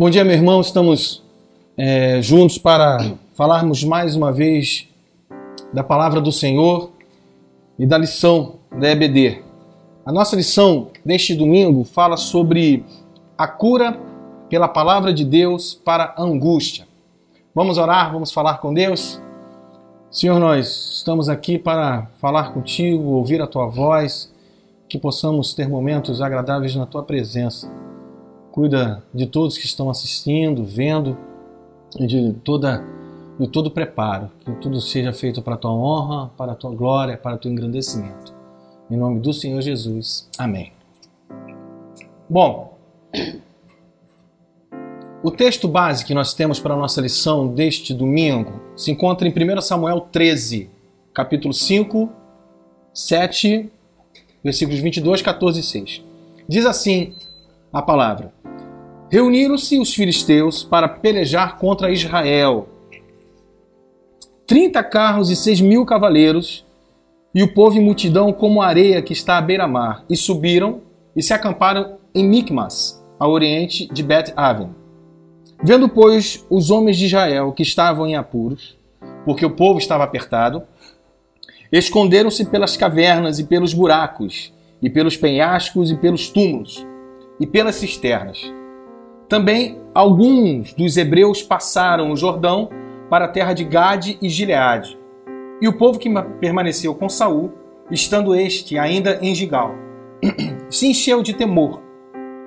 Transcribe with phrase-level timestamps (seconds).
[0.00, 0.62] Bom dia, meu irmão.
[0.62, 1.22] Estamos
[1.76, 4.88] é, juntos para falarmos mais uma vez
[5.74, 6.90] da palavra do Senhor
[7.78, 9.42] e da lição da EBD.
[10.06, 12.82] A nossa lição deste domingo fala sobre
[13.36, 14.00] a cura
[14.48, 16.88] pela palavra de Deus para a angústia.
[17.54, 19.20] Vamos orar, vamos falar com Deus?
[20.10, 24.32] Senhor, nós estamos aqui para falar contigo, ouvir a tua voz,
[24.88, 27.89] que possamos ter momentos agradáveis na tua presença.
[28.52, 31.16] Cuida de todos que estão assistindo, vendo
[31.98, 32.84] e de toda
[33.38, 36.70] de todo o preparo, que tudo seja feito para a tua honra, para a tua
[36.74, 38.34] glória, para o teu engrandecimento.
[38.90, 40.28] Em nome do Senhor Jesus.
[40.36, 40.72] Amém.
[42.28, 42.76] Bom,
[45.22, 49.32] o texto base que nós temos para a nossa lição deste domingo se encontra em
[49.32, 50.68] 1 Samuel 13,
[51.14, 52.10] capítulo 5,
[52.92, 53.70] 7,
[54.44, 56.02] versículos 22, 14 e 6.
[56.46, 57.14] Diz assim
[57.72, 58.32] a palavra:
[59.10, 62.68] Reuniram-se os filisteus para pelejar contra Israel.
[64.46, 66.64] Trinta carros e seis mil cavaleiros,
[67.34, 70.82] e o povo e multidão como areia que está à beira-mar, e subiram
[71.16, 74.70] e se acamparam em Micmas, a oriente de Bet-Aven.
[75.60, 78.78] Vendo, pois, os homens de Israel que estavam em apuros,
[79.24, 80.62] porque o povo estava apertado,
[81.72, 86.86] esconderam-se pelas cavernas e pelos buracos, e pelos penhascos e pelos túmulos,
[87.40, 88.59] e pelas cisternas
[89.30, 92.68] também alguns dos hebreus passaram o Jordão
[93.08, 94.98] para a terra de Gade e Gileade.
[95.62, 96.10] E o povo que
[96.40, 97.52] permaneceu com Saul,
[97.92, 99.72] estando este ainda em Gigal,
[100.68, 101.80] se encheu de temor.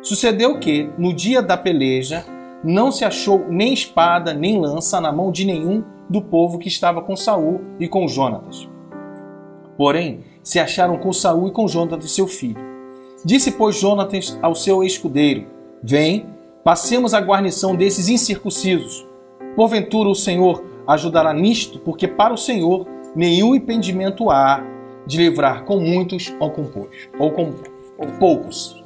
[0.02, 2.26] Sucedeu que, no dia da peleja,
[2.62, 7.02] não se achou nem espada nem lança na mão de nenhum do povo que estava
[7.02, 8.68] com Saul e com Jonatas.
[9.78, 12.60] Porém, se acharam com Saul e com Jonatas, seu filho.
[13.24, 15.46] Disse, pois, Jonatas ao seu escudeiro:
[15.82, 16.33] Vem,
[16.63, 19.06] Passemos a guarnição desses incircuncisos.
[19.53, 24.63] Porventura o Senhor ajudará nisto, porque para o Senhor nenhum impedimento há
[25.06, 27.09] de livrar com muitos ou com poucos.
[27.19, 27.53] Ou com
[28.18, 28.81] poucos.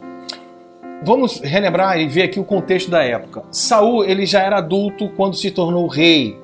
[1.03, 3.43] Vamos relembrar e ver aqui o contexto da época.
[3.51, 6.35] Saul ele já era adulto quando se tornou rei.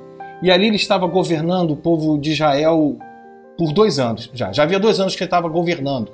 [0.43, 2.95] E ali ele estava governando o povo de Israel
[3.57, 4.51] por dois anos já.
[4.51, 6.11] Já havia dois anos que ele estava governando.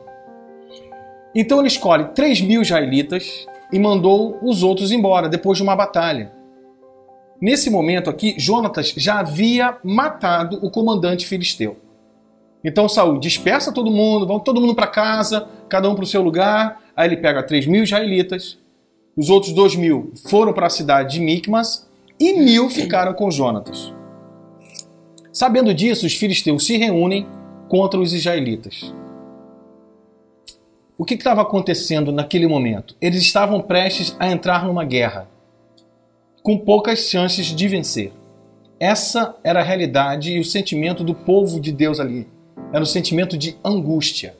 [1.36, 6.31] Então ele escolhe 3 mil israelitas e mandou os outros embora depois de uma batalha.
[7.41, 11.78] Nesse momento aqui, Jonatas já havia matado o comandante filisteu.
[12.63, 16.22] Então Saul dispersa todo mundo, vão todo mundo para casa, cada um para o seu
[16.22, 16.81] lugar.
[16.96, 18.57] Aí ele pega 3 mil israelitas,
[19.16, 21.88] os outros 2 mil foram para a cidade de Micmas
[22.19, 23.94] e mil ficaram com Jonatas.
[25.31, 27.25] Sabendo disso, os filisteus se reúnem
[27.69, 28.94] contra os israelitas.
[31.00, 32.94] O que estava acontecendo naquele momento?
[33.00, 35.30] Eles estavam prestes a entrar numa guerra,
[36.44, 38.12] com poucas chances de vencer.
[38.78, 42.28] Essa era a realidade e o sentimento do povo de Deus ali.
[42.74, 44.36] Era o sentimento de angústia.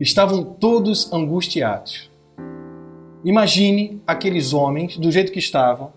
[0.00, 2.10] Estavam todos angustiados.
[3.24, 5.92] Imagine aqueles homens, do jeito que estavam,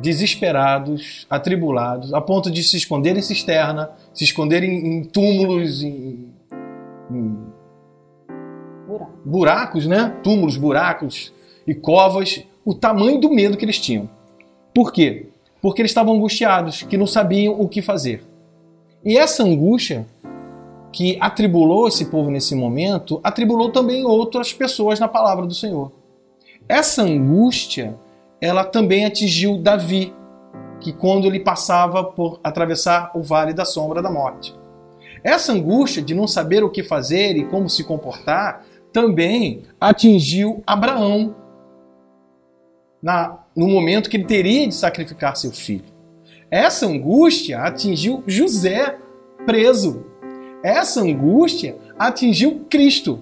[0.00, 6.32] desesperados, atribulados, a ponto de se esconderem em cisterna, se esconderem em túmulos, em
[9.24, 10.14] buracos, né?
[10.22, 11.32] Túmulos, buracos
[11.66, 14.08] e covas, o tamanho do medo que eles tinham.
[14.74, 15.26] Por quê?
[15.62, 18.22] Porque eles estavam angustiados, que não sabiam o que fazer.
[19.04, 20.06] E essa angústia
[20.92, 25.90] que atribulou esse povo nesse momento, atribulou também outras pessoas na palavra do Senhor.
[26.68, 27.96] Essa angústia,
[28.40, 30.14] ela também atingiu Davi,
[30.80, 34.54] que quando ele passava por atravessar o vale da sombra da morte.
[35.22, 38.64] Essa angústia de não saber o que fazer e como se comportar
[38.94, 41.34] também atingiu Abraão
[43.02, 45.92] na, no momento que ele teria de sacrificar seu filho.
[46.48, 48.96] Essa angústia atingiu José
[49.44, 50.06] preso.
[50.62, 53.20] Essa angústia atingiu Cristo.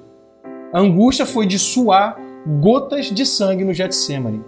[0.75, 2.21] A angústia foi de suar
[2.61, 4.45] gotas de sangue no Getsemane.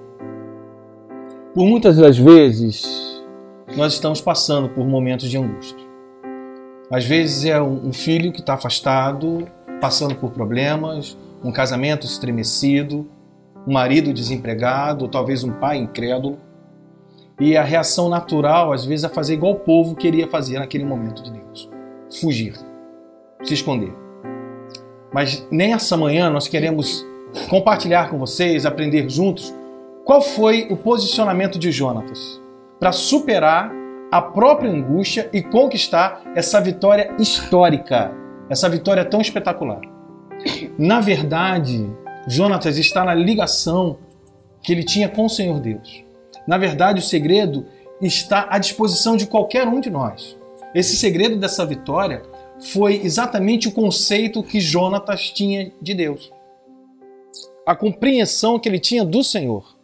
[1.55, 2.85] Por muitas das vezes,
[3.75, 5.85] nós estamos passando por momentos de angústia.
[6.91, 9.49] Às vezes é um filho que está afastado,
[9.81, 13.07] passando por problemas, um casamento estremecido,
[13.67, 16.39] um marido desempregado, talvez um pai incrédulo.
[17.41, 21.23] E a reação natural, às vezes, é fazer igual o povo queria fazer naquele momento
[21.23, 21.69] de Deus:
[22.21, 22.55] fugir,
[23.43, 23.93] se esconder.
[25.13, 27.05] Mas nessa manhã nós queremos
[27.49, 29.55] compartilhar com vocês, aprender juntos,
[30.05, 32.41] qual foi o posicionamento de Jonatas
[32.79, 33.73] para superar
[34.11, 38.13] a própria angústia e conquistar essa vitória histórica
[38.49, 39.81] essa vitória é tão espetacular.
[40.79, 41.89] Na verdade,
[42.29, 43.99] Jonatas está na ligação
[44.63, 46.05] que ele tinha com o Senhor Deus.
[46.47, 47.67] Na verdade, o segredo
[48.01, 50.37] está à disposição de qualquer um de nós.
[50.75, 52.23] Esse segredo dessa vitória
[52.73, 56.33] foi exatamente o conceito que Jonatas tinha de Deus.
[57.67, 59.75] A compreensão que ele tinha do Senhor.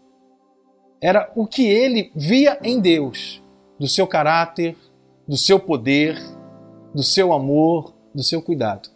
[1.01, 3.43] Era o que ele via em Deus,
[3.79, 4.77] do seu caráter,
[5.27, 6.21] do seu poder,
[6.95, 8.89] do seu amor, do seu cuidado.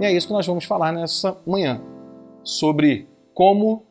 [0.00, 1.80] E é isso que nós vamos falar nessa manhã,
[2.42, 3.82] sobre como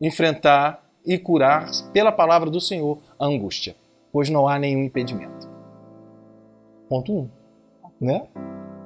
[0.00, 3.76] enfrentar e curar pela palavra do Senhor a angústia,
[4.12, 5.48] pois não há nenhum impedimento.
[6.88, 7.16] Ponto 1.
[7.18, 7.28] Um,
[8.00, 8.26] né?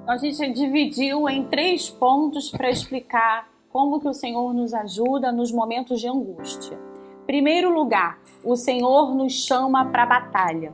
[0.06, 5.50] A gente dividiu em três pontos para explicar como que o Senhor nos ajuda nos
[5.50, 6.78] momentos de angústia.
[7.26, 10.72] Primeiro lugar, o Senhor nos chama para a batalha.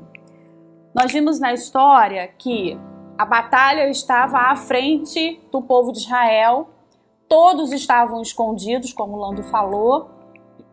[0.93, 2.76] Nós vimos na história que
[3.20, 6.70] a batalha estava à frente do povo de Israel,
[7.28, 10.08] todos estavam escondidos, como o Lando falou,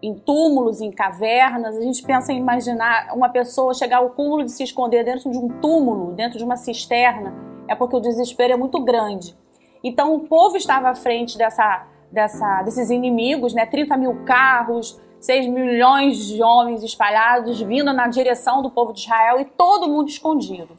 [0.02, 1.76] em túmulos, em cavernas.
[1.76, 5.38] A gente pensa em imaginar uma pessoa chegar ao cúmulo de se esconder dentro de
[5.38, 7.36] um túmulo, dentro de uma cisterna,
[7.68, 9.36] é porque o desespero é muito grande.
[9.84, 13.66] Então o povo estava à frente dessa, dessa, desses inimigos, né?
[13.66, 19.38] 30 mil carros, 6 milhões de homens espalhados vindo na direção do povo de Israel
[19.38, 20.78] e todo mundo escondido.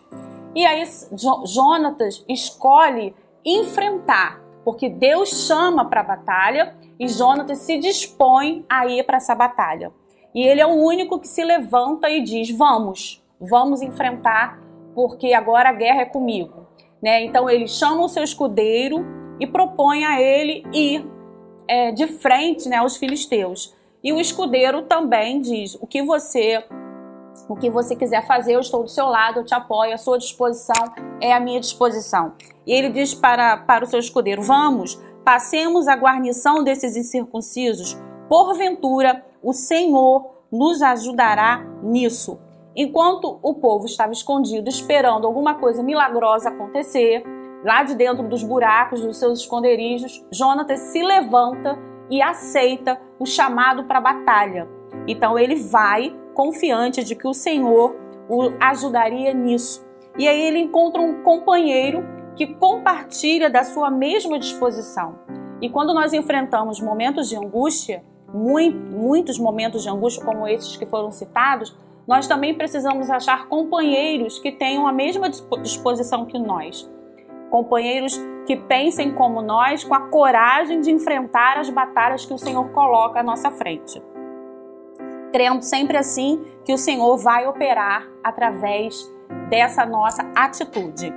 [0.58, 0.82] E aí
[1.44, 3.14] Jonatas escolhe
[3.44, 9.36] enfrentar, porque Deus chama para a batalha e Jonatas se dispõe a ir para essa
[9.36, 9.92] batalha.
[10.34, 14.60] E ele é o único que se levanta e diz: Vamos, vamos enfrentar,
[14.96, 16.66] porque agora a guerra é comigo.
[17.00, 17.22] Né?
[17.22, 19.06] Então ele chama o seu escudeiro
[19.38, 21.08] e propõe a ele ir
[21.68, 23.76] é, de frente né, aos filisteus.
[24.02, 26.64] E o escudeiro também diz: O que você
[27.48, 30.18] o que você quiser fazer, eu estou do seu lado, eu te apoio, a sua
[30.18, 32.34] disposição é a minha disposição.
[32.66, 37.96] E ele diz para, para o seu escudeiro: Vamos, passemos a guarnição desses incircuncisos,
[38.28, 42.38] porventura o Senhor nos ajudará nisso.
[42.76, 47.24] Enquanto o povo estava escondido, esperando alguma coisa milagrosa acontecer,
[47.64, 51.78] lá de dentro dos buracos dos seus esconderijos, Jonatas se levanta
[52.10, 54.68] e aceita o chamado para a batalha.
[55.06, 57.96] Então ele vai confiante de que o Senhor
[58.28, 59.84] o ajudaria nisso.
[60.16, 62.06] E aí ele encontra um companheiro
[62.36, 65.18] que compartilha da sua mesma disposição.
[65.60, 70.86] E quando nós enfrentamos momentos de angústia, muito, muitos momentos de angústia como esses que
[70.86, 71.76] foram citados,
[72.06, 76.88] nós também precisamos achar companheiros que tenham a mesma disposição que nós.
[77.50, 82.68] Companheiros que pensem como nós, com a coragem de enfrentar as batalhas que o Senhor
[82.68, 84.00] coloca à nossa frente.
[85.32, 88.94] Crendo sempre assim que o Senhor vai operar através
[89.48, 91.12] dessa nossa atitude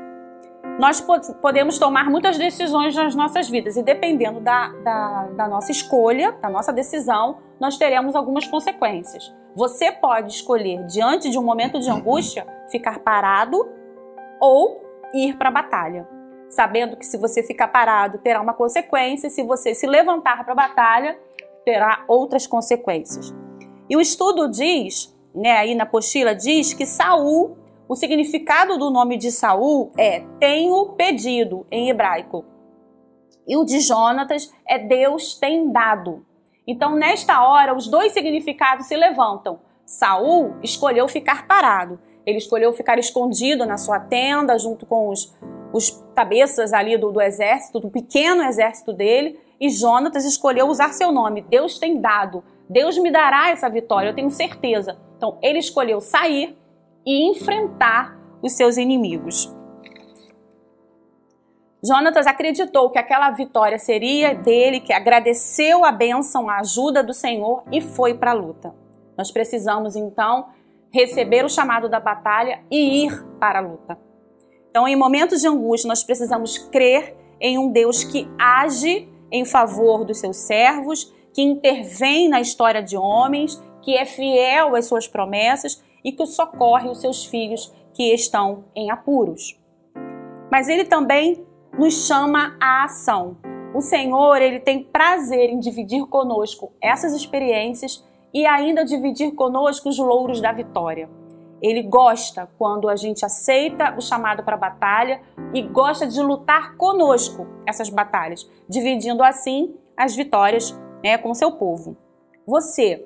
[0.81, 0.99] nós
[1.41, 6.49] podemos tomar muitas decisões nas nossas vidas e dependendo da, da, da, nossa escolha, da
[6.49, 9.31] nossa decisão, nós teremos algumas consequências.
[9.53, 13.69] Você pode escolher, diante de um momento de angústia, ficar parado
[14.39, 14.81] ou
[15.13, 16.07] ir para a batalha,
[16.49, 20.55] sabendo que se você ficar parado terá uma consequência, se você se levantar para a
[20.55, 21.15] batalha
[21.63, 23.31] terá outras consequências.
[23.89, 27.57] E o estudo diz, né, aí na apostila diz que Saul
[27.91, 32.45] o significado do nome de Saul é tenho pedido em hebraico.
[33.45, 36.25] E o de Jonatas é Deus tem dado.
[36.65, 39.59] Então, nesta hora, os dois significados se levantam.
[39.85, 41.99] Saul escolheu ficar parado.
[42.25, 45.35] Ele escolheu ficar escondido na sua tenda, junto com os,
[45.73, 49.37] os cabeças ali do, do exército, do pequeno exército dele.
[49.59, 51.41] E Jonatas escolheu usar seu nome.
[51.41, 52.41] Deus tem dado.
[52.71, 54.97] Deus me dará essa vitória, eu tenho certeza.
[55.17, 56.57] Então, ele escolheu sair
[57.05, 59.53] e enfrentar os seus inimigos.
[61.83, 67.63] Jonatas acreditou que aquela vitória seria dele, que agradeceu a bênção, a ajuda do Senhor
[67.71, 68.73] e foi para a luta.
[69.17, 70.49] Nós precisamos então
[70.93, 73.97] receber o chamado da batalha e ir para a luta.
[74.69, 80.05] Então, em momentos de angústia, nós precisamos crer em um Deus que age em favor
[80.05, 85.83] dos seus servos, que intervém na história de homens, que é fiel às suas promessas
[86.03, 89.59] e que socorre os seus filhos que estão em apuros.
[90.51, 91.45] Mas ele também
[91.77, 93.37] nos chama à ação.
[93.73, 99.97] O Senhor, ele tem prazer em dividir conosco essas experiências e ainda dividir conosco os
[99.97, 101.09] louros da vitória.
[101.61, 105.21] Ele gosta quando a gente aceita o chamado para a batalha
[105.53, 111.97] e gosta de lutar conosco essas batalhas, dividindo assim as vitórias né, com seu povo.
[112.45, 113.05] Você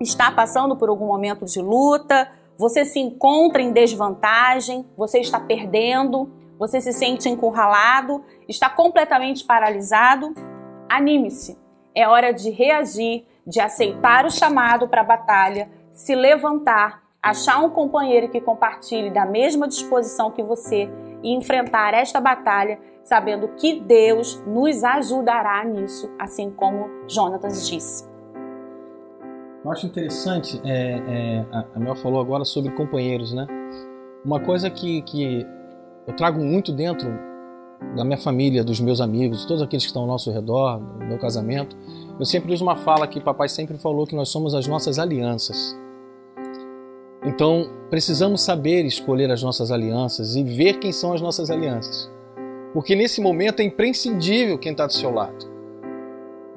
[0.00, 6.30] está passando por algum momento de luta, você se encontra em desvantagem, você está perdendo,
[6.58, 10.34] você se sente encurralado, está completamente paralisado,
[10.88, 11.58] anime-se.
[11.94, 17.70] É hora de reagir, de aceitar o chamado para a batalha, se levantar, achar um
[17.70, 20.88] companheiro que compartilhe da mesma disposição que você
[21.22, 28.10] e enfrentar esta batalha, sabendo que Deus nos ajudará nisso, assim como Jonatas disse.
[29.64, 33.46] Eu acho interessante, é, é, a Mel falou agora sobre companheiros, né?
[34.24, 35.46] Uma coisa que, que
[36.06, 37.08] eu trago muito dentro
[37.94, 41.18] da minha família, dos meus amigos, todos aqueles que estão ao nosso redor, do meu
[41.18, 41.76] casamento,
[42.18, 45.76] eu sempre uso uma fala que papai sempre falou que nós somos as nossas alianças.
[47.34, 52.12] Então, precisamos saber escolher as nossas alianças e ver quem são as nossas alianças.
[52.74, 55.50] Porque nesse momento é imprescindível quem está do seu lado.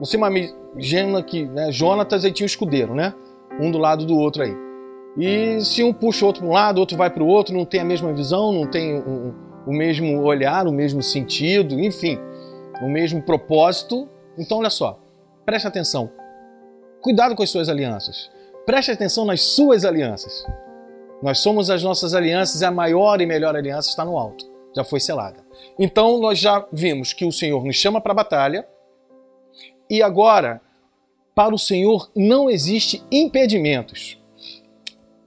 [0.01, 3.13] Você imagina que né, Jonatas e tinha um escudeiro, né?
[3.57, 4.53] Um do lado do outro aí.
[5.17, 7.63] E se um puxa o outro para um lado, outro vai para o outro, não
[7.63, 9.01] tem a mesma visão, não tem
[9.65, 12.19] o mesmo olhar, o mesmo sentido, enfim,
[12.81, 14.09] o mesmo propósito.
[14.37, 14.99] Então, olha só,
[15.45, 16.11] preste atenção.
[17.01, 18.29] Cuidado com as suas alianças.
[18.65, 20.43] Preste atenção nas suas alianças.
[21.25, 24.47] Nós somos as nossas alianças e a maior e melhor aliança está no alto.
[24.75, 25.43] Já foi selada.
[25.79, 28.67] Então, nós já vimos que o Senhor nos chama para a batalha
[29.89, 30.61] e agora,
[31.33, 34.21] para o Senhor não existe impedimentos.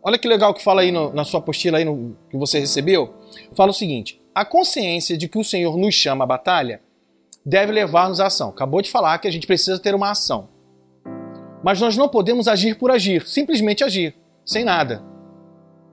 [0.01, 3.13] Olha que legal que fala aí no, na sua apostila aí no, que você recebeu.
[3.53, 6.81] Fala o seguinte: a consciência de que o Senhor nos chama à batalha
[7.45, 8.51] deve levar-nos à ação.
[8.51, 10.49] Acabou de falar que a gente precisa ter uma ação.
[11.65, 14.15] Mas nós não podemos agir por agir, simplesmente agir,
[14.47, 15.18] sem nada.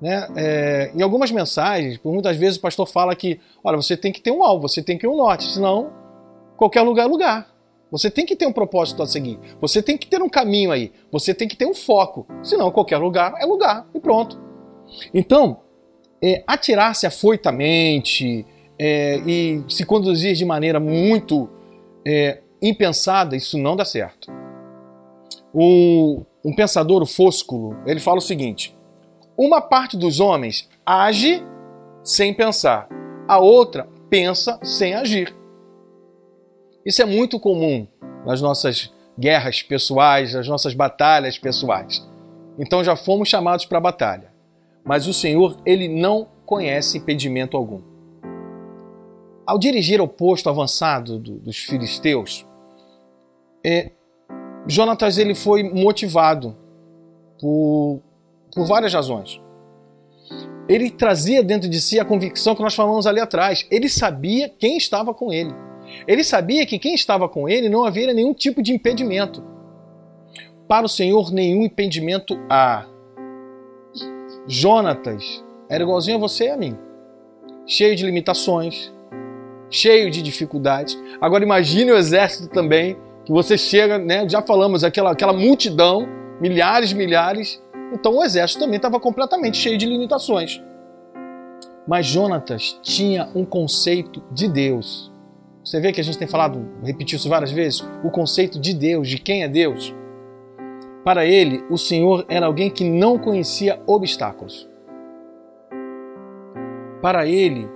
[0.01, 0.27] Né?
[0.35, 4.31] É, em algumas mensagens, muitas vezes o pastor fala que, olha, você tem que ter
[4.31, 5.91] um alvo, você tem que ter um norte, senão
[6.57, 7.55] qualquer lugar é lugar.
[7.91, 9.39] Você tem que ter um propósito a seguir.
[9.61, 10.91] Você tem que ter um caminho aí.
[11.11, 12.27] Você tem que ter um foco.
[12.43, 14.41] Senão qualquer lugar é lugar e pronto.
[15.13, 15.61] Então,
[16.21, 18.45] é, atirar-se afoitamente
[18.77, 21.49] é, e se conduzir de maneira muito
[22.05, 24.31] é, impensada, isso não dá certo.
[25.53, 28.74] Um, um pensador, o Fósculo, ele fala o seguinte:
[29.37, 31.43] uma parte dos homens age
[32.03, 32.87] sem pensar,
[33.27, 35.35] a outra pensa sem agir.
[36.85, 37.87] Isso é muito comum
[38.25, 42.07] nas nossas guerras pessoais, nas nossas batalhas pessoais.
[42.59, 44.35] Então já fomos chamados para a batalha
[44.85, 47.81] mas o Senhor ele não conhece impedimento algum.
[49.45, 52.45] Ao dirigir ao posto avançado do, dos filisteus,
[53.65, 53.91] é,
[54.67, 56.55] Jonatas ele foi motivado
[57.39, 57.99] por,
[58.55, 59.41] por várias razões.
[60.67, 63.67] Ele trazia dentro de si a convicção que nós falamos ali atrás.
[63.69, 65.53] Ele sabia quem estava com ele.
[66.07, 69.43] Ele sabia que quem estava com ele não havia nenhum tipo de impedimento.
[70.67, 72.87] Para o Senhor, nenhum impedimento há.
[74.47, 76.77] Jonatas era igualzinho a você e a mim,
[77.65, 78.93] cheio de limitações,
[79.69, 80.97] cheio de dificuldades.
[81.19, 86.07] Agora imagine o exército também, que você chega, né, já falamos, aquela, aquela multidão,
[86.39, 87.61] milhares, milhares.
[87.93, 90.61] Então o exército também estava completamente cheio de limitações.
[91.87, 95.11] Mas Jonatas tinha um conceito de Deus.
[95.63, 99.07] Você vê que a gente tem falado, repetiu isso várias vezes, o conceito de Deus,
[99.07, 99.93] de quem é Deus.
[101.03, 104.67] Para ele, o Senhor era alguém que não conhecia obstáculos.
[107.01, 107.69] Para ele,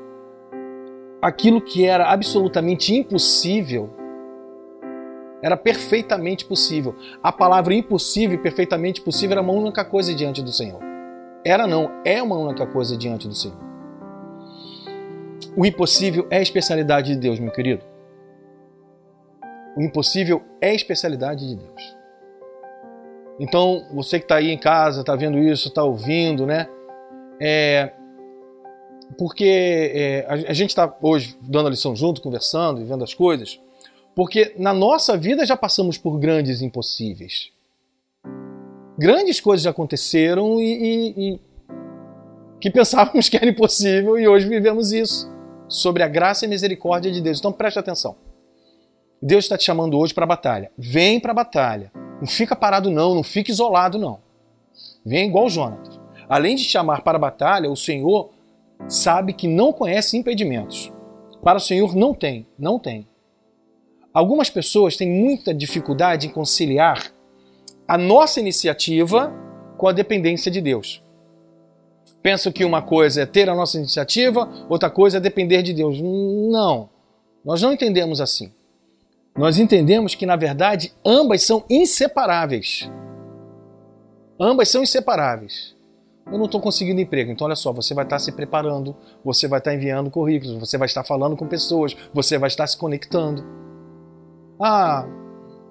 [1.21, 3.91] aquilo que era absolutamente impossível
[5.41, 6.95] era perfeitamente possível.
[7.23, 10.81] A palavra impossível e perfeitamente possível era uma única coisa diante do Senhor.
[11.45, 13.57] Era não, é uma única coisa diante do Senhor.
[15.55, 17.83] O impossível é a especialidade de Deus, meu querido.
[19.75, 21.97] O impossível é a especialidade de Deus.
[23.39, 26.67] Então, você que está aí em casa, está vendo isso, está ouvindo, né?
[27.41, 27.93] É,
[29.17, 33.13] porque é, a, a, gente está hoje dando a lição junto, conversando e vendo as
[33.13, 33.59] coisas,
[34.19, 37.53] porque na nossa vida já passamos por grandes impossíveis.
[38.97, 41.39] Grandes coisas já aconteceram e, e, e
[42.59, 45.31] que pensávamos que era impossível e hoje vivemos isso,
[45.69, 47.39] sobre a graça e misericórdia de Deus.
[47.39, 48.17] Então preste atenção.
[49.21, 50.69] Deus está te chamando hoje para a batalha.
[50.77, 51.89] Vem para a batalha.
[52.19, 54.19] Não fica parado, não, não fica isolado, não.
[55.05, 55.97] Vem igual Jonatas.
[56.27, 58.31] Além de chamar para a batalha, o Senhor
[58.85, 60.91] sabe que não conhece impedimentos.
[61.41, 63.07] Para o Senhor não tem, não tem.
[64.13, 67.11] Algumas pessoas têm muita dificuldade em conciliar
[67.87, 69.33] a nossa iniciativa
[69.77, 71.03] com a dependência de Deus.
[72.21, 75.99] Pensam que uma coisa é ter a nossa iniciativa, outra coisa é depender de Deus.
[76.01, 76.89] Não,
[77.45, 78.51] nós não entendemos assim
[79.39, 82.91] nós entendemos que, na verdade, ambas são inseparáveis.
[84.37, 85.73] Ambas são inseparáveis.
[86.29, 89.59] Eu não estou conseguindo emprego, então olha só, você vai estar se preparando, você vai
[89.59, 93.43] estar enviando currículos, você vai estar falando com pessoas, você vai estar se conectando.
[94.61, 95.07] Ah,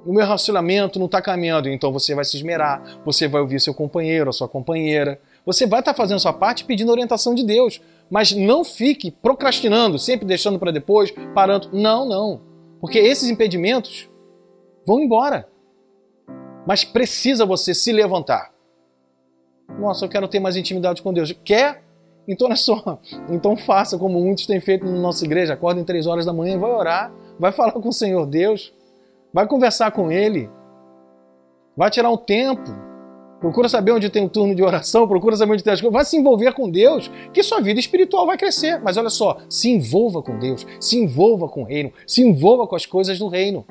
[0.07, 3.75] o meu relacionamento não está caminhando, então você vai se esmerar, você vai ouvir seu
[3.75, 7.81] companheiro, a sua companheira, você vai estar tá fazendo sua parte pedindo orientação de Deus,
[8.11, 11.69] mas não fique procrastinando, sempre deixando para depois, parando.
[11.73, 12.41] Não, não.
[12.81, 14.09] Porque esses impedimentos
[14.87, 15.49] vão embora.
[16.67, 18.53] Mas precisa você se levantar.
[19.79, 21.35] Nossa, eu quero ter mais intimidade com Deus.
[21.45, 21.83] Quer?
[22.27, 23.01] Então olha só.
[23.31, 25.55] Então faça como muitos têm feito na nossa igreja.
[25.55, 27.13] Acorda em três horas da manhã e vai orar.
[27.39, 28.73] Vai falar com o Senhor Deus.
[29.33, 30.51] Vai conversar com Ele.
[31.77, 32.71] Vai tirar um tempo.
[33.41, 35.95] Procura saber onde tem um turno de oração, procura saber onde tem as coisas.
[35.95, 38.81] Vai se envolver com Deus, que sua vida espiritual vai crescer.
[38.81, 42.75] Mas olha só, se envolva com Deus, se envolva com o reino, se envolva com
[42.75, 43.65] as coisas do reino.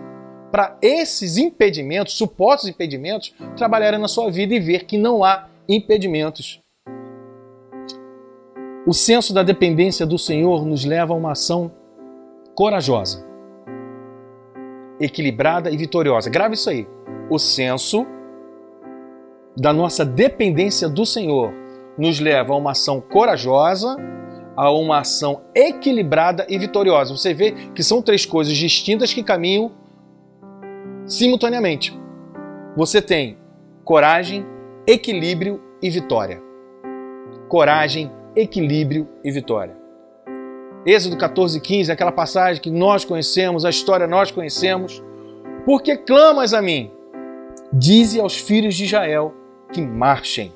[0.52, 6.62] Para esses impedimentos, supostos impedimentos, trabalharem na sua vida e ver que não há impedimentos.
[8.88, 11.70] O senso da dependência do Senhor nos leva a uma ação
[12.56, 13.28] corajosa
[15.00, 16.30] equilibrada e vitoriosa.
[16.30, 16.88] Grave isso aí.
[17.30, 18.06] O senso
[19.56, 21.54] da nossa dependência do Senhor
[21.98, 23.98] nos leva a uma ação corajosa,
[24.56, 27.16] a uma ação equilibrada e vitoriosa.
[27.16, 29.72] Você vê que são três coisas distintas que caminham
[31.06, 31.98] simultaneamente.
[32.75, 33.38] Você tem
[33.84, 34.46] coragem,
[34.86, 36.42] equilíbrio e vitória.
[37.48, 39.77] Coragem, equilíbrio e vitória.
[40.88, 45.04] Êxodo 14, 15, aquela passagem que nós conhecemos, a história nós conhecemos.
[45.65, 46.89] Porque clamas a mim?
[47.73, 49.34] Dize aos filhos de Israel
[49.73, 50.54] que marchem.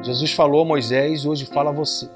[0.00, 2.08] Jesus falou a Moisés, hoje fala a você.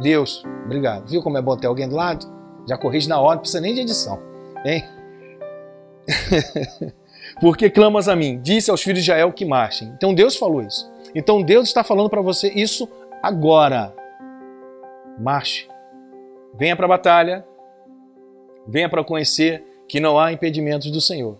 [0.00, 1.08] Deus, obrigado.
[1.08, 2.26] Viu como é bom ter alguém do lado?
[2.68, 4.18] Já corrige na hora, não precisa nem de edição.
[4.64, 4.82] Hein?
[7.40, 8.40] Porque clamas a mim?
[8.42, 9.92] Disse aos filhos de Israel que marchem.
[9.96, 10.90] Então Deus falou isso.
[11.14, 12.88] Então Deus está falando para você isso
[13.22, 13.94] agora.
[15.16, 15.70] Marche.
[16.54, 17.46] Venha para a batalha,
[18.66, 21.36] venha para conhecer que não há impedimentos do Senhor.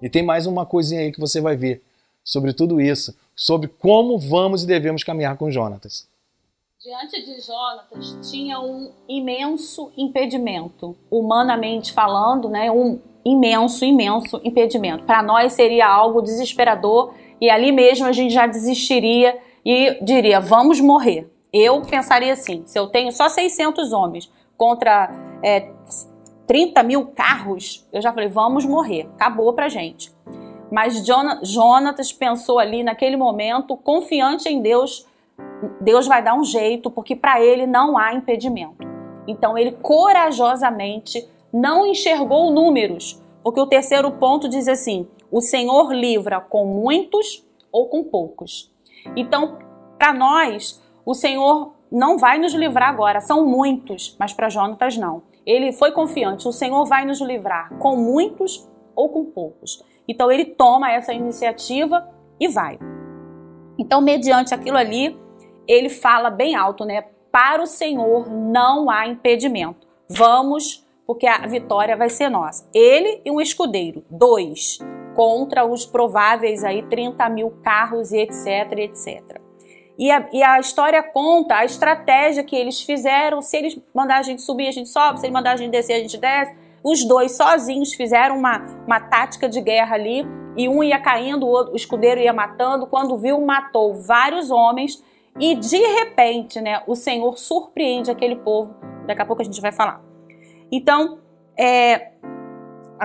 [0.00, 1.82] E tem mais uma coisinha aí que você vai ver
[2.24, 6.08] sobre tudo isso, sobre como vamos e devemos caminhar com Jonatas.
[6.82, 12.70] Diante de Jonatas tinha um imenso impedimento, humanamente falando, né?
[12.72, 15.04] Um imenso, imenso impedimento.
[15.04, 20.80] Para nós seria algo desesperador e ali mesmo a gente já desistiria e diria: vamos
[20.80, 21.30] morrer.
[21.52, 24.28] Eu pensaria assim: se eu tenho só 600 homens,
[24.62, 25.10] contra
[25.42, 25.72] é,
[26.46, 30.12] 30 mil carros, eu já falei, vamos morrer, acabou pra gente.
[30.70, 31.04] Mas
[31.42, 35.04] Jonatas pensou ali naquele momento, confiante em Deus,
[35.80, 38.86] Deus vai dar um jeito, porque para ele não há impedimento.
[39.26, 46.40] Então ele corajosamente não enxergou números, porque o terceiro ponto diz assim: o Senhor livra
[46.40, 48.72] com muitos ou com poucos.
[49.16, 49.58] Então,
[49.98, 55.22] para nós, o Senhor não vai nos livrar agora, são muitos, mas para Jonatas não.
[55.44, 59.82] Ele foi confiante, o Senhor vai nos livrar com muitos ou com poucos.
[60.08, 62.08] Então ele toma essa iniciativa
[62.40, 62.78] e vai.
[63.78, 65.18] Então, mediante aquilo ali,
[65.66, 67.02] ele fala bem alto, né?
[67.30, 69.86] Para o Senhor não há impedimento.
[70.08, 72.68] Vamos, porque a vitória vai ser nossa.
[72.74, 74.78] Ele e um escudeiro, dois,
[75.14, 79.41] contra os prováveis aí 30 mil carros e etc, etc.
[80.02, 83.40] E a, e a, história conta a estratégia que eles fizeram.
[83.40, 85.20] Se eles mandar a gente subir, a gente sobe.
[85.20, 86.58] Se eles mandar a gente descer, a gente desce.
[86.82, 90.26] Os dois sozinhos fizeram uma, uma tática de guerra ali.
[90.56, 92.84] E um ia caindo, o, outro, o escudeiro ia matando.
[92.88, 95.00] Quando viu, matou vários homens.
[95.38, 98.74] E de repente, né, o Senhor surpreende aquele povo.
[99.06, 100.02] Daqui a pouco a gente vai falar.
[100.72, 101.20] Então,
[101.56, 102.10] é,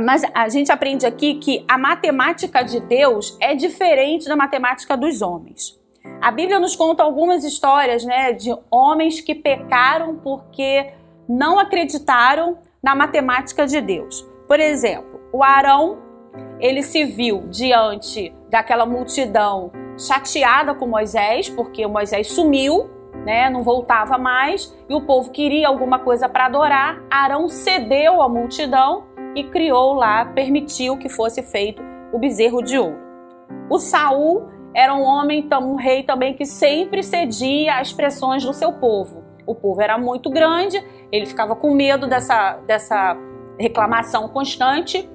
[0.01, 5.21] mas a gente aprende aqui que a matemática de Deus é diferente da matemática dos
[5.21, 5.77] homens.
[6.21, 10.93] A Bíblia nos conta algumas histórias, né, de homens que pecaram porque
[11.27, 14.27] não acreditaram na matemática de Deus.
[14.47, 15.99] Por exemplo, o Arão,
[16.59, 22.89] ele se viu diante daquela multidão chateada com Moisés, porque Moisés sumiu,
[23.25, 27.01] né, não voltava mais, e o povo queria alguma coisa para adorar.
[27.09, 32.97] Arão cedeu à multidão e criou lá, permitiu que fosse feito o bezerro de ouro.
[33.69, 38.73] O Saul era um homem, um rei também que sempre cedia às pressões do seu
[38.73, 39.23] povo.
[39.43, 43.17] O povo era muito grande, ele ficava com medo dessa, dessa
[43.59, 45.09] reclamação constante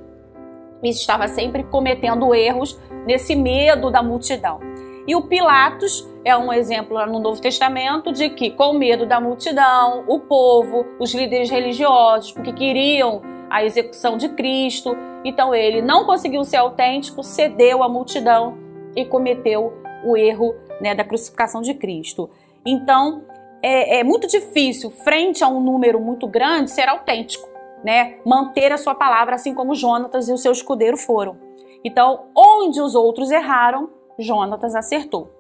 [0.82, 4.58] e estava sempre cometendo erros nesse medo da multidão.
[5.06, 10.02] E o Pilatos é um exemplo no Novo Testamento de que, com medo da multidão,
[10.08, 16.42] o povo, os líderes religiosos, porque queriam a execução de Cristo, então ele não conseguiu
[16.42, 18.61] ser autêntico, cedeu à multidão
[18.96, 19.72] e cometeu
[20.04, 22.28] o erro né, da crucificação de Cristo.
[22.64, 23.24] Então,
[23.62, 27.48] é, é, muito difícil, frente a um número muito grande, ser autêntico,
[27.84, 28.16] né?
[28.24, 31.38] Manter a sua palavra, assim como Jonatas e o seu escudeiro foram.
[31.84, 35.30] Então, onde os outros erraram, Jonatas acertou.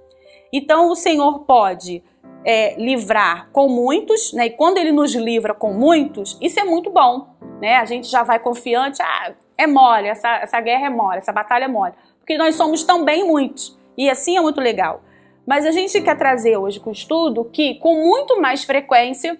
[0.52, 2.02] Então, o Senhor pode
[2.44, 4.46] é, livrar com muitos, né?
[4.46, 7.28] E quando ele nos livra com muitos, isso é muito bom,
[7.60, 7.76] né?
[7.76, 11.64] A gente já vai confiante, ah, é mole, essa, essa guerra é mole, essa batalha
[11.64, 15.02] é mole, porque nós somos também muitos e assim é muito legal.
[15.44, 19.36] Mas a gente quer trazer hoje com o estudo que, com muito mais frequência,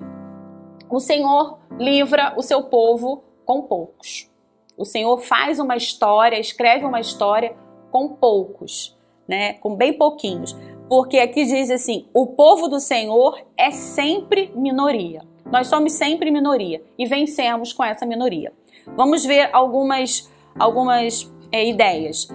[0.90, 4.28] o Senhor livra o seu povo com poucos.
[4.76, 7.54] O Senhor faz uma história, escreve uma história
[7.92, 9.52] com poucos, né?
[9.54, 10.56] Com bem pouquinhos.
[10.88, 15.22] Porque aqui diz assim: o povo do Senhor é sempre minoria.
[15.52, 18.52] Nós somos sempre minoria e vencemos com essa minoria.
[18.96, 22.28] Vamos ver algumas, algumas é, ideias.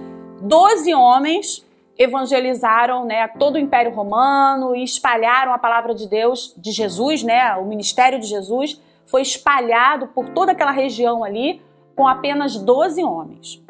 [0.47, 1.65] Doze homens
[1.97, 7.55] evangelizaram né, todo o Império Romano e espalharam a palavra de Deus, de Jesus, né,
[7.57, 11.61] o ministério de Jesus, foi espalhado por toda aquela região ali
[11.95, 13.61] com apenas 12 homens.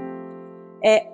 [0.83, 1.07] É,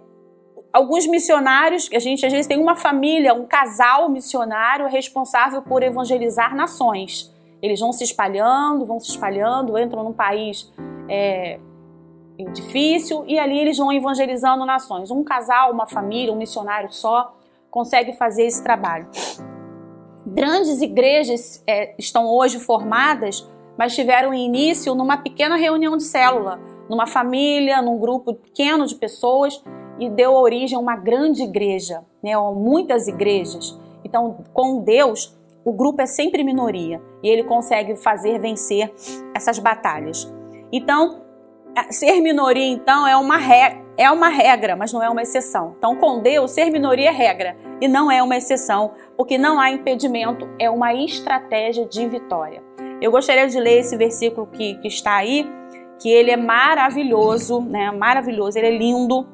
[0.74, 6.54] alguns missionários, a gente às vezes tem uma família, um casal missionário responsável por evangelizar
[6.54, 7.32] nações.
[7.62, 10.70] Eles vão se espalhando, vão se espalhando, entram num país
[11.08, 11.58] é,
[12.52, 15.12] difícil e ali eles vão evangelizando nações.
[15.12, 17.36] Um casal, uma família, um missionário só
[17.70, 19.08] consegue fazer esse trabalho.
[20.26, 27.06] Grandes igrejas é, estão hoje formadas, mas tiveram início numa pequena reunião de célula, numa
[27.06, 29.62] família, num grupo pequeno de pessoas
[30.00, 33.80] e deu origem a uma grande igreja, né, muitas igrejas.
[34.04, 38.94] Então, com Deus, o grupo é sempre minoria e ele consegue fazer vencer
[39.34, 40.32] essas batalhas.
[40.72, 41.23] Então,
[41.90, 45.76] ser minoria, então, é uma, regra, é uma regra, mas não é uma exceção.
[45.78, 49.70] Então, com Deus, ser minoria é regra e não é uma exceção, porque não há
[49.72, 52.64] impedimento, é uma estratégia de vitória.
[53.02, 55.50] Eu gostaria de ler esse versículo que, que está aí,
[56.00, 57.92] que ele é maravilhoso, né?
[57.92, 59.28] Maravilhoso, ele é lindo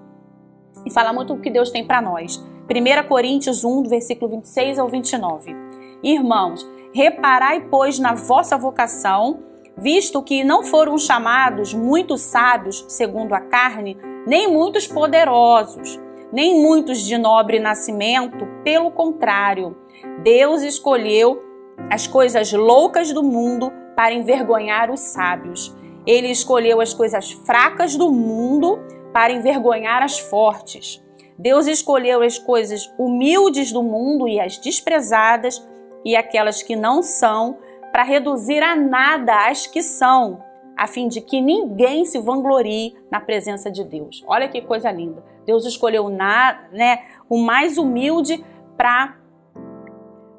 [0.86, 2.38] e fala muito o que Deus tem para nós.
[2.70, 5.56] 1 Coríntios 1, do versículo 26 ao 29.
[6.04, 9.40] Irmãos, reparai, pois, na vossa vocação
[9.80, 16.00] visto que não foram chamados muitos sábios segundo a carne, nem muitos poderosos,
[16.32, 19.76] nem muitos de nobre nascimento, pelo contrário,
[20.22, 21.42] Deus escolheu
[21.90, 25.76] as coisas loucas do mundo para envergonhar os sábios.
[26.06, 28.80] Ele escolheu as coisas fracas do mundo
[29.14, 31.04] para envergonhar as fortes.
[31.38, 35.66] Deus escolheu as coisas humildes do mundo e as desprezadas
[36.04, 37.58] e aquelas que não são
[37.92, 40.44] para reduzir a nada as que são,
[40.78, 44.24] a fim de que ninguém se vanglorie na presença de Deus.
[44.28, 45.24] Olha que coisa linda.
[45.46, 48.44] Deus escolheu na, né, o mais humilde
[48.78, 49.16] para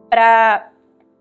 [0.09, 0.71] para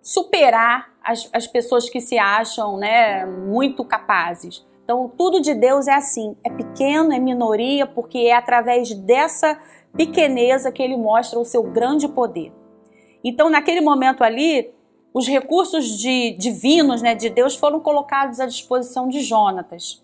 [0.02, 4.66] superar as, as pessoas que se acham né, muito capazes.
[4.84, 9.60] Então, tudo de Deus é assim: é pequeno, é minoria, porque é através dessa
[9.96, 12.52] pequeneza que ele mostra o seu grande poder.
[13.24, 14.74] Então, naquele momento ali,
[15.14, 20.04] os recursos de, divinos né, de Deus foram colocados à disposição de Jonatas.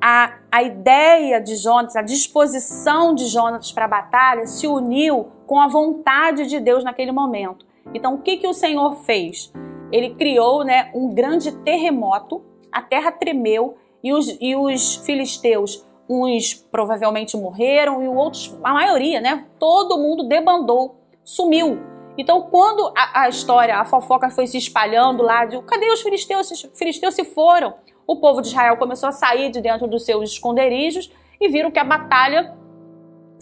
[0.00, 5.60] A, a ideia de Jonatas, a disposição de Jonatas para a batalha se uniu com
[5.60, 7.66] a vontade de Deus naquele momento.
[7.92, 9.52] Então, o que, que o Senhor fez?
[9.90, 16.54] Ele criou né, um grande terremoto, a terra tremeu e os, e os filisteus, uns
[16.54, 23.28] provavelmente morreram e outros, a maioria, né, todo mundo debandou, sumiu então, quando a, a,
[23.28, 26.50] história, a fofoca foi se espalhando lá, de cadê os filisteus?
[26.50, 27.74] Os filisteus se foram.
[28.06, 31.78] O povo de Israel começou a sair de dentro dos seus esconderijos e viram que
[31.78, 32.54] a batalha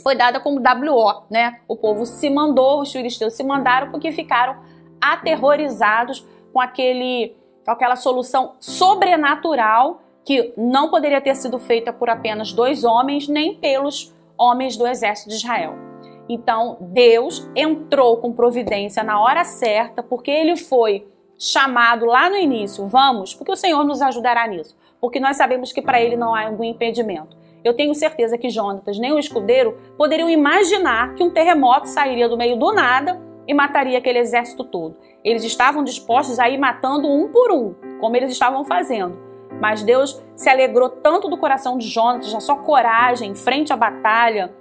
[0.02, 1.60] foi dada como WO, né?
[1.68, 4.56] O povo se mandou, os filisteus se mandaram porque ficaram
[5.00, 12.52] aterrorizados com aquele, com aquela solução sobrenatural que não poderia ter sido feita por apenas
[12.52, 15.91] dois homens, nem pelos homens do exército de Israel.
[16.32, 21.06] Então, Deus entrou com providência na hora certa, porque ele foi
[21.38, 22.86] chamado lá no início.
[22.86, 24.74] Vamos, porque o Senhor nos ajudará nisso.
[24.98, 27.36] Porque nós sabemos que para ele não há algum impedimento.
[27.62, 32.36] Eu tenho certeza que Jonatas nem o escudeiro poderiam imaginar que um terremoto sairia do
[32.36, 34.96] meio do nada e mataria aquele exército todo.
[35.22, 39.18] Eles estavam dispostos a ir matando um por um, como eles estavam fazendo.
[39.60, 43.76] Mas Deus se alegrou tanto do coração de Jonatas, a sua coragem em frente à
[43.76, 44.52] batalha,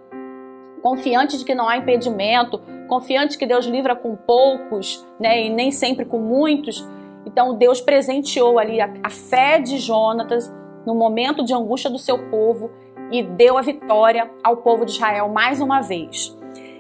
[0.81, 5.71] confiante de que não há impedimento, confiante que Deus livra com poucos, né, e nem
[5.71, 6.87] sempre com muitos.
[7.25, 10.51] Então Deus presenteou ali a, a fé de Jonatas
[10.85, 12.71] no momento de angústia do seu povo
[13.11, 16.35] e deu a vitória ao povo de Israel mais uma vez.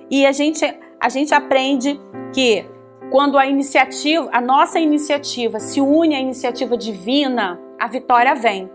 [0.09, 0.65] E a gente
[0.99, 1.99] a gente aprende
[2.33, 2.63] que
[3.11, 8.69] quando a iniciativa, a nossa iniciativa se une à iniciativa divina, a vitória vem.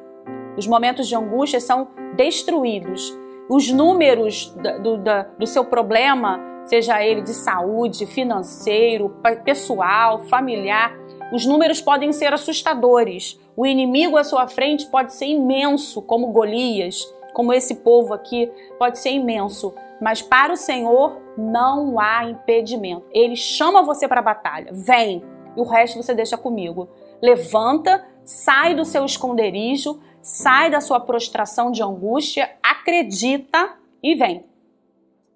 [0.57, 3.17] Os momentos de angústia são destruídos
[3.49, 4.99] os números do,
[5.39, 10.93] do, seu problema, seja ele de saúde, financeiro, pessoal, familiar,
[11.33, 13.39] os números podem ser assustadores.
[13.57, 18.99] O inimigo à sua frente pode ser imenso, como Golias, como esse povo aqui, pode
[18.99, 19.75] ser imenso.
[20.01, 23.05] Mas para o Senhor não há impedimento.
[23.13, 24.71] Ele chama você para a batalha.
[24.73, 25.23] Vem,
[25.57, 26.89] e o resto você deixa comigo.
[27.23, 34.45] Levanta, sai do seu esconderijo, sai da sua prostração de angústia, acredita e vem.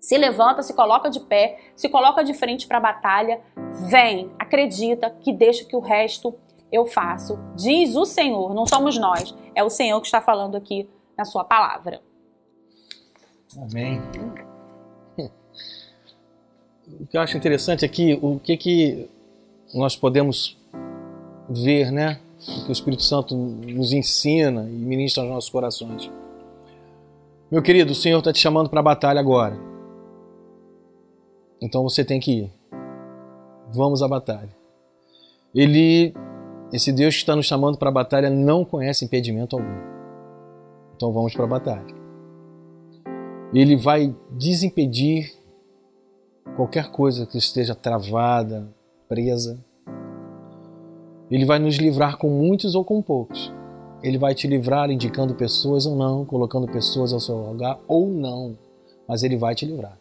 [0.00, 3.40] Se levanta, se coloca de pé, se coloca de frente para a batalha,
[3.88, 6.34] vem, acredita que deixa que o resto
[6.72, 7.38] eu faço.
[7.54, 11.44] Diz o Senhor, não somos nós, é o Senhor que está falando aqui na sua
[11.44, 12.02] palavra.
[13.56, 14.02] Amém.
[17.00, 19.08] O que eu acho interessante aqui, o que que
[19.72, 20.58] nós podemos
[21.48, 22.18] ver, né?
[22.40, 26.10] Que o Espírito Santo nos ensina e ministra aos nossos corações.
[27.50, 29.58] Meu querido, o Senhor está te chamando para a batalha agora.
[31.60, 32.52] Então você tem que ir.
[33.72, 34.50] Vamos à batalha.
[35.54, 36.14] Ele,
[36.72, 39.90] esse Deus que está nos chamando para a batalha, não conhece impedimento algum.
[40.96, 41.94] Então vamos para a batalha.
[43.52, 45.34] Ele vai desimpedir
[46.56, 48.68] qualquer coisa que esteja travada,
[49.08, 49.58] presa.
[51.30, 53.52] Ele vai nos livrar com muitos ou com poucos.
[54.02, 58.56] Ele vai te livrar indicando pessoas ou não, colocando pessoas ao seu lugar ou não,
[59.06, 60.00] mas ele vai te livrar.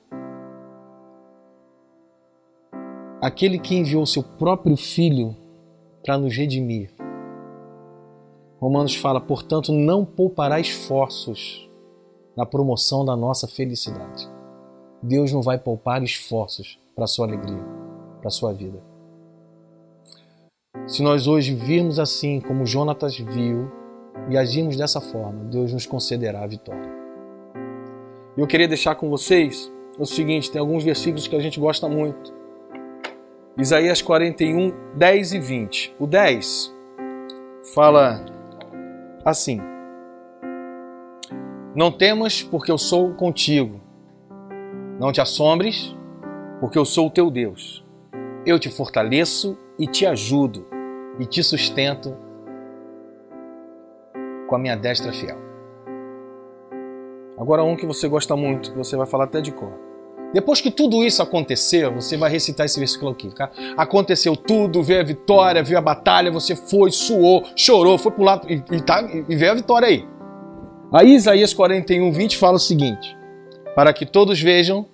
[3.22, 5.36] aquele que enviou seu próprio Filho
[6.04, 6.92] para nos redimir.
[8.60, 11.70] Romanos fala, portanto, não poupará esforços
[12.36, 14.30] na promoção da nossa felicidade.
[15.02, 17.64] Deus não vai poupar esforços para sua alegria,
[18.22, 18.89] para sua vida.
[20.86, 23.72] Se nós hoje virmos assim como Jonatas viu
[24.30, 26.92] e agirmos dessa forma, Deus nos concederá a vitória.
[28.38, 32.32] Eu queria deixar com vocês o seguinte: tem alguns versículos que a gente gosta muito.
[33.58, 35.96] Isaías 41, 10 e 20.
[35.98, 36.72] O 10
[37.74, 38.24] fala
[39.26, 39.60] assim:
[41.76, 43.82] Não temas, porque eu sou contigo.
[45.00, 45.96] Não te assombres,
[46.60, 47.84] porque eu sou o teu Deus.
[48.46, 50.68] Eu te fortaleço e te ajudo
[51.18, 52.16] e te sustento
[54.48, 55.38] com a minha destra fiel.
[57.38, 59.72] Agora, um que você gosta muito, que você vai falar até de cor.
[60.34, 63.50] Depois que tudo isso aconteceu, você vai recitar esse versículo aqui, tá?
[63.78, 68.48] Aconteceu tudo, veio a vitória, veio a batalha, você foi, suou, chorou, foi pro lado
[68.52, 70.08] e, e, tá, e veio a vitória aí.
[70.92, 73.18] Aí Isaías 41, 20 fala o seguinte:
[73.76, 74.86] Para que todos vejam,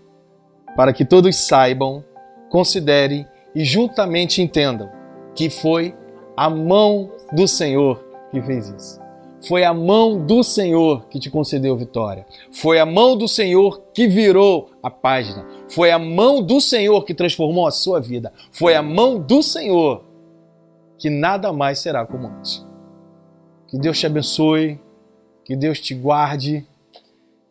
[0.75, 2.03] para que todos saibam,
[2.49, 4.89] considerem e juntamente entendam
[5.33, 5.95] que foi
[6.35, 9.05] a mão do Senhor que fez isso.
[9.47, 12.25] Foi a mão do Senhor que te concedeu vitória.
[12.51, 15.45] Foi a mão do Senhor que virou a página.
[15.69, 18.33] Foi a mão do Senhor que transformou a sua vida.
[18.51, 20.03] Foi a mão do Senhor
[20.97, 22.65] que nada mais será como antes.
[23.67, 24.79] Que Deus te abençoe,
[25.43, 26.65] que Deus te guarde,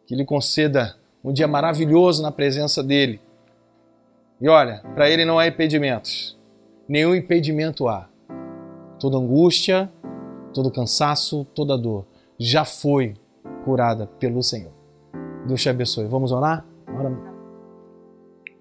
[0.07, 3.21] que lhe conceda um dia maravilhoso na presença dele.
[4.41, 6.39] E olha, para ele não há impedimentos.
[6.89, 8.09] Nenhum impedimento há.
[8.99, 9.91] Toda angústia,
[10.53, 12.07] todo cansaço, toda dor
[12.39, 13.15] já foi
[13.65, 14.73] curada pelo Senhor.
[15.47, 16.07] Deus te abençoe.
[16.07, 16.65] Vamos orar?
[16.89, 17.13] Ora.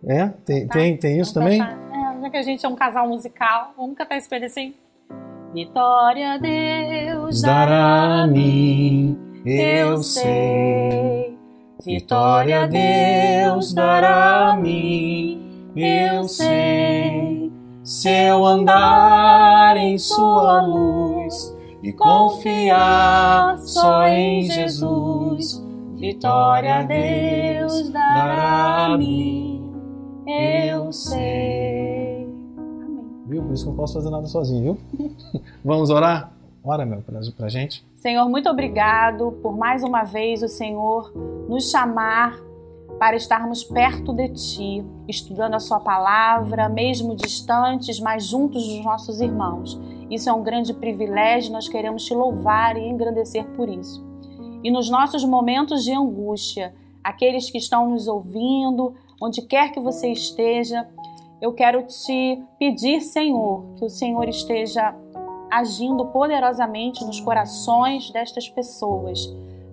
[0.05, 0.27] É?
[0.45, 0.73] Tem, tá.
[0.73, 1.61] tem, tem isso também?
[1.61, 4.73] É, já que a gente é um casal musical, vamos cantar esse pedacinho?
[5.53, 11.37] Vitória Deus dará a mim, eu sei.
[11.85, 15.32] Vitória Deus dará a mim,
[15.75, 17.51] eu sei.
[17.83, 25.61] Se eu andar em sua luz, e confiar só em Jesus.
[25.95, 29.73] Vitória a Deus dará a mim,
[30.25, 32.25] eu sei.
[32.57, 33.05] Amém.
[33.27, 33.43] Viu?
[33.43, 35.11] Por isso que eu não posso fazer nada sozinho, viu?
[35.63, 36.31] Vamos orar?
[36.63, 37.85] Ora, meu, pra, pra gente.
[37.97, 41.11] Senhor, muito obrigado por mais uma vez o Senhor
[41.49, 42.37] nos chamar
[42.99, 49.19] para estarmos perto de Ti, estudando a Sua palavra, mesmo distantes, mas juntos dos nossos
[49.19, 49.79] irmãos.
[50.09, 54.05] Isso é um grande privilégio, nós queremos te louvar e engrandecer por isso.
[54.63, 60.11] E nos nossos momentos de angústia, aqueles que estão nos ouvindo, onde quer que você
[60.11, 60.87] esteja,
[61.41, 64.95] eu quero te pedir, Senhor, que o Senhor esteja
[65.51, 69.19] agindo poderosamente nos corações destas pessoas.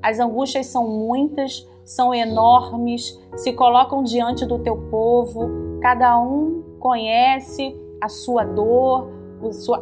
[0.02, 7.76] As angústias são muitas, são enormes, se colocam diante do teu povo, cada um conhece
[8.00, 9.10] a sua dor,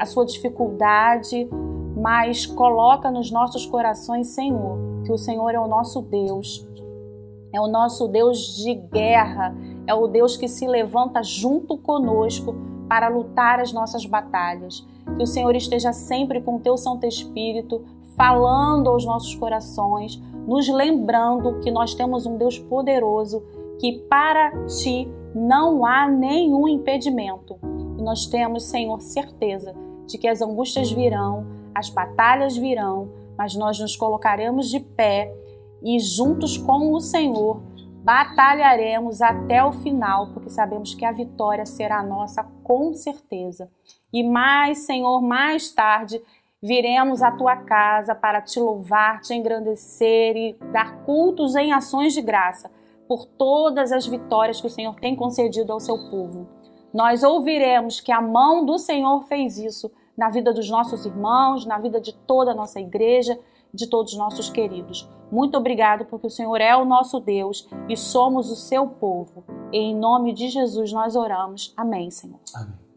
[0.01, 1.49] a sua dificuldade,
[1.97, 6.67] mas coloca nos nossos corações, Senhor, que o Senhor é o nosso Deus,
[7.53, 9.55] é o nosso Deus de guerra,
[9.87, 12.55] é o Deus que se levanta junto conosco
[12.89, 14.87] para lutar as nossas batalhas.
[15.17, 17.85] Que o Senhor esteja sempre com o teu Santo Espírito,
[18.19, 23.45] falando aos nossos corações, nos lembrando que nós temos um Deus poderoso,
[23.79, 27.57] que para ti não há nenhum impedimento.
[27.97, 29.73] E nós temos, Senhor, certeza
[30.05, 35.33] de que as angústias virão, as batalhas virão, mas nós nos colocaremos de pé
[35.81, 37.63] e juntos com o Senhor
[38.03, 43.71] batalharemos até o final, porque sabemos que a vitória será nossa com certeza.
[44.13, 46.21] E mais, Senhor, mais tarde
[46.63, 52.23] viremos à tua casa para te louvar, te engrandecer e dar cultos em ações de
[52.23, 52.71] graça
[53.07, 56.47] por todas as vitórias que o Senhor tem concedido ao seu povo.
[56.93, 61.79] Nós ouviremos que a mão do Senhor fez isso na vida dos nossos irmãos, na
[61.79, 63.39] vida de toda a nossa igreja,
[63.73, 65.09] de todos os nossos queridos.
[65.31, 69.45] Muito obrigado, porque o Senhor é o nosso Deus e somos o seu povo.
[69.73, 71.73] Em nome de Jesus nós oramos.
[71.77, 72.41] Amém, Senhor.
[72.55, 72.88] Amém.